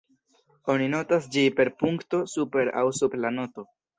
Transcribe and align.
Oni 0.73 0.87
notas 0.93 1.27
ĝi 1.35 1.43
per 1.59 1.71
punkto 1.83 2.21
super 2.37 2.75
aŭ 2.83 2.87
sub 3.03 3.21
la 3.27 3.35
noto. 3.39 3.69